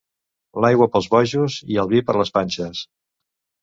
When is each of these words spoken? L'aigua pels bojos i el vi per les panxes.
L'aigua 0.65 0.87
pels 0.95 1.11
bojos 1.13 1.59
i 1.77 1.81
el 1.87 1.95
vi 1.95 2.05
per 2.11 2.19
les 2.25 2.37
panxes. 2.41 2.87